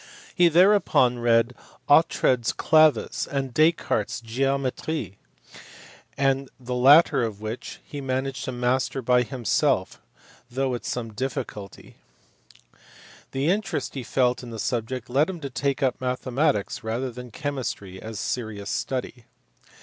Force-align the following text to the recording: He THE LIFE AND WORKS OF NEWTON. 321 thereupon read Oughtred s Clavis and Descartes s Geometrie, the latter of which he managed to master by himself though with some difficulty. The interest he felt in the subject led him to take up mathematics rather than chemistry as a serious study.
He 0.33 0.47
THE 0.47 0.67
LIFE 0.67 0.95
AND 0.95 1.21
WORKS 1.21 1.51
OF 1.85 1.85
NEWTON. 1.85 1.85
321 1.85 1.85
thereupon 1.85 1.93
read 1.93 2.01
Oughtred 2.01 2.41
s 2.43 2.51
Clavis 2.53 3.27
and 3.27 3.53
Descartes 3.53 4.09
s 4.13 4.19
Geometrie, 4.25 5.17
the 6.59 6.73
latter 6.73 7.21
of 7.23 7.39
which 7.39 7.79
he 7.85 8.01
managed 8.01 8.43
to 8.45 8.51
master 8.51 9.03
by 9.03 9.21
himself 9.21 10.01
though 10.49 10.69
with 10.69 10.87
some 10.87 11.13
difficulty. 11.13 11.97
The 13.29 13.51
interest 13.51 13.93
he 13.93 14.01
felt 14.01 14.41
in 14.41 14.49
the 14.49 14.57
subject 14.57 15.07
led 15.07 15.29
him 15.29 15.39
to 15.39 15.51
take 15.51 15.83
up 15.83 16.01
mathematics 16.01 16.83
rather 16.83 17.11
than 17.11 17.29
chemistry 17.29 18.01
as 18.01 18.15
a 18.19 18.23
serious 18.23 18.71
study. 18.71 19.25